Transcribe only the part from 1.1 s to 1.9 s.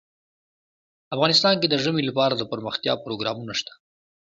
افغانستان کې د